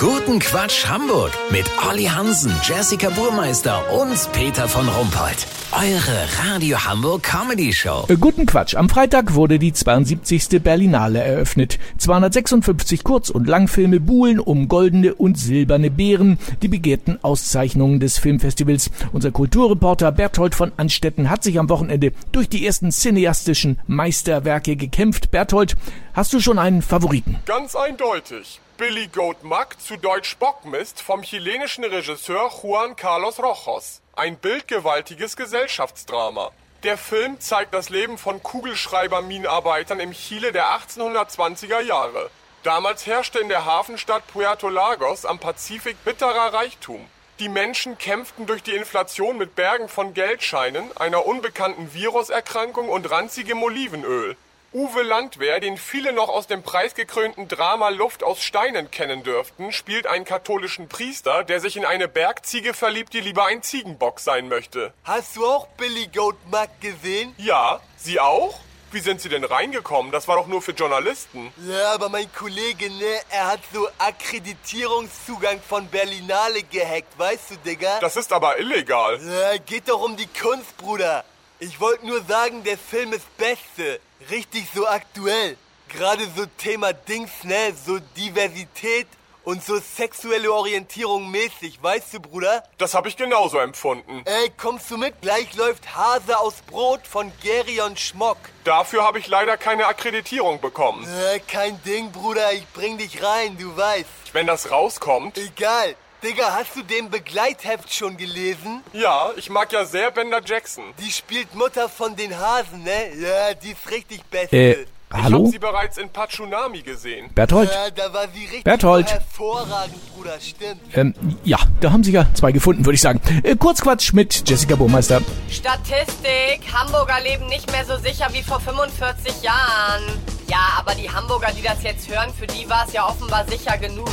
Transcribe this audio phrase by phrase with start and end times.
[0.00, 5.44] Guten Quatsch Hamburg mit Olli Hansen, Jessica Burmeister und Peter von Rumpold.
[5.72, 8.04] Eure Radio Hamburg Comedy Show.
[8.06, 8.76] Äh, Guten Quatsch.
[8.76, 10.62] Am Freitag wurde die 72.
[10.62, 11.80] Berlinale eröffnet.
[11.98, 18.92] 256 Kurz- und Langfilme buhlen um goldene und silberne Beeren, die begehrten Auszeichnungen des Filmfestivals.
[19.12, 25.32] Unser Kulturreporter Berthold von Anstetten hat sich am Wochenende durch die ersten cineastischen Meisterwerke gekämpft.
[25.32, 25.76] Berthold,
[26.12, 27.40] hast du schon einen Favoriten?
[27.46, 28.60] Ganz eindeutig.
[28.78, 34.00] Billy Goat Mack, zu Deutsch Bockmist, vom chilenischen Regisseur Juan Carlos Rojas.
[34.14, 36.52] Ein bildgewaltiges Gesellschaftsdrama.
[36.84, 42.30] Der Film zeigt das Leben von Kugelschreiber-Minenarbeitern im Chile der 1820er Jahre.
[42.62, 47.04] Damals herrschte in der Hafenstadt Puerto Lagos am Pazifik bitterer Reichtum.
[47.40, 53.60] Die Menschen kämpften durch die Inflation mit Bergen von Geldscheinen, einer unbekannten Viruserkrankung und ranzigem
[53.60, 54.36] Olivenöl.
[54.74, 60.06] Uwe Landwehr, den viele noch aus dem preisgekrönten Drama Luft aus Steinen kennen dürften, spielt
[60.06, 64.92] einen katholischen Priester, der sich in eine Bergziege verliebt, die lieber ein Ziegenbock sein möchte.
[65.04, 67.34] Hast du auch Billy Goat Mack gesehen?
[67.38, 68.60] Ja, Sie auch?
[68.90, 70.12] Wie sind Sie denn reingekommen?
[70.12, 71.50] Das war doch nur für Journalisten.
[71.66, 78.00] Ja, aber mein Kollege, ne, er hat so Akkreditierungszugang von Berlinale gehackt, weißt du, Digga?
[78.00, 79.18] Das ist aber illegal.
[79.18, 81.24] Ja, geht doch um die Kunst, Bruder.
[81.60, 83.98] Ich wollte nur sagen, der Film ist Beste.
[84.30, 85.56] Richtig so aktuell.
[85.88, 89.08] Gerade so Thema Dings, ne, so Diversität
[89.42, 92.62] und so sexuelle Orientierung mäßig, weißt du, Bruder?
[92.76, 94.22] Das habe ich genauso empfunden.
[94.26, 95.20] Ey, kommst du mit?
[95.20, 98.36] Gleich läuft Hase aus Brot von Gerion Schmock.
[98.62, 101.08] Dafür habe ich leider keine Akkreditierung bekommen.
[101.08, 104.06] Äh, kein Ding, Bruder, ich bring dich rein, du weißt.
[104.32, 105.38] Wenn das rauskommt.
[105.38, 105.96] Egal.
[106.22, 108.82] Digga, hast du den Begleitheft schon gelesen?
[108.92, 110.84] Ja, ich mag ja sehr Bender Jackson.
[110.98, 113.14] Die spielt Mutter von den Hasen, ne?
[113.20, 114.56] Ja, die ist richtig beste.
[114.56, 114.86] Äh, Ich
[115.22, 115.38] hallo?
[115.38, 117.30] habe sie bereits in Pachunami gesehen.
[117.34, 117.70] Berthold?
[117.70, 119.08] Ja, da war sie richtig Berthold.
[119.12, 120.80] hervorragend, Bruder, stimmt.
[120.96, 123.20] Ähm, ja, da haben sich ja zwei gefunden, würde ich sagen.
[123.44, 125.22] Äh, Kurzquatsch mit Jessica Burmeister.
[125.48, 126.62] Statistik.
[126.72, 130.02] Hamburger leben nicht mehr so sicher wie vor 45 Jahren.
[130.48, 133.78] Ja, aber die Hamburger, die das jetzt hören, für die war es ja offenbar sicher
[133.78, 134.08] genug.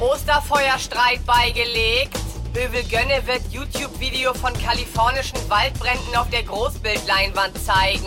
[0.00, 2.18] Osterfeuerstreit beigelegt.
[2.52, 8.06] Bövel Gönne wird YouTube-Video von kalifornischen Waldbränden auf der Großbildleinwand zeigen.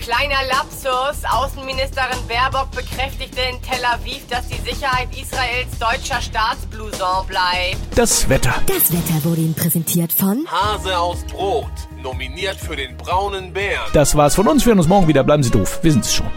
[0.00, 1.24] Kleiner Lapsus.
[1.24, 7.78] Außenministerin Baerbock bekräftigte in Tel Aviv, dass die Sicherheit Israels deutscher Staatsblouson bleibt.
[7.94, 8.54] Das Wetter.
[8.66, 11.70] Das Wetter wurde Ihnen präsentiert von Hase aus Brot,
[12.02, 13.90] nominiert für den braunen Bären.
[13.92, 14.64] Das war's von uns.
[14.64, 15.24] Wir hören uns morgen wieder.
[15.24, 15.78] Bleiben Sie doof.
[15.82, 16.30] Wir sind's schon.